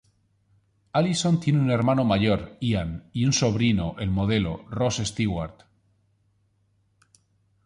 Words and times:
Alison 0.93 1.39
tiene 1.39 1.59
un 1.59 1.69
hermano 1.69 2.03
mayor, 2.03 2.57
Ian 2.59 3.11
y 3.13 3.23
un 3.23 3.33
sobrino, 3.33 3.95
el 3.99 4.09
modelo, 4.09 4.65
Ross 4.67 4.95
Stewart. 4.97 5.61